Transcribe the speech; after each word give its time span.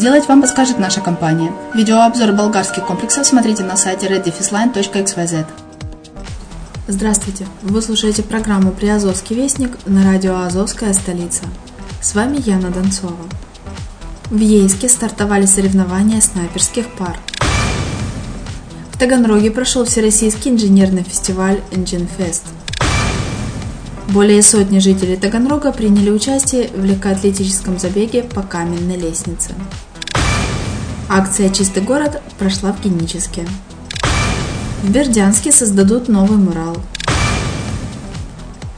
сделать, 0.00 0.28
вам 0.28 0.40
подскажет 0.40 0.78
наша 0.78 1.02
компания. 1.02 1.52
Видеообзор 1.74 2.32
болгарских 2.32 2.86
комплексов 2.86 3.26
смотрите 3.26 3.64
на 3.64 3.76
сайте 3.76 4.06
reddefisline.xyz. 4.06 5.44
Здравствуйте! 6.88 7.46
Вы 7.60 7.82
слушаете 7.82 8.22
программу 8.22 8.72
«Приазовский 8.72 9.36
вестник» 9.36 9.76
на 9.84 10.02
радио 10.02 10.38
«Азовская 10.38 10.94
столица». 10.94 11.42
С 12.00 12.14
вами 12.14 12.38
Яна 12.46 12.70
Донцова. 12.70 13.14
В 14.30 14.38
Ейске 14.38 14.88
стартовали 14.88 15.44
соревнования 15.44 16.22
снайперских 16.22 16.88
пар. 16.94 17.18
В 18.92 18.98
Таганроге 18.98 19.50
прошел 19.50 19.84
Всероссийский 19.84 20.50
инженерный 20.50 21.02
фестиваль 21.02 21.60
Fest. 21.70 22.44
Более 24.08 24.42
сотни 24.42 24.78
жителей 24.78 25.16
Таганрога 25.16 25.72
приняли 25.72 26.10
участие 26.10 26.70
в 26.74 26.84
легкоатлетическом 26.86 27.78
забеге 27.78 28.22
по 28.22 28.40
каменной 28.40 28.96
лестнице. 28.96 29.50
Акция 31.12 31.48
«Чистый 31.48 31.82
город» 31.82 32.22
прошла 32.38 32.72
в 32.72 32.80
Геническе. 32.84 33.44
В 34.84 34.90
Бердянске 34.92 35.50
создадут 35.50 36.06
новый 36.06 36.38
мурал. 36.38 36.76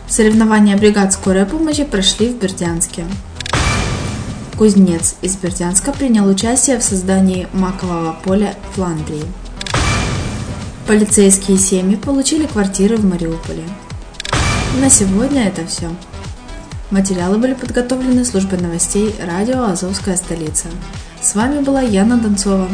Соревнования 0.08 0.78
бригад 0.78 1.12
скорой 1.12 1.44
помощи 1.44 1.84
прошли 1.84 2.30
в 2.30 2.38
Бердянске. 2.38 3.04
Кузнец 4.56 5.16
из 5.20 5.36
Бердянска 5.36 5.92
принял 5.92 6.26
участие 6.26 6.78
в 6.78 6.82
создании 6.82 7.48
макового 7.52 8.16
поля 8.24 8.54
Фландрии. 8.74 9.24
Полицейские 10.86 11.58
семьи 11.58 11.96
получили 11.96 12.46
квартиры 12.46 12.96
в 12.96 13.04
Мариуполе. 13.04 13.64
На 14.80 14.88
сегодня 14.88 15.48
это 15.48 15.66
все. 15.66 15.90
Материалы 16.90 17.36
были 17.36 17.52
подготовлены 17.52 18.24
службой 18.24 18.58
новостей 18.58 19.14
радио 19.22 19.64
«Азовская 19.64 20.16
столица». 20.16 20.68
С 21.22 21.36
вами 21.36 21.60
была 21.60 21.82
Яна 21.82 22.16
Донцова. 22.16 22.68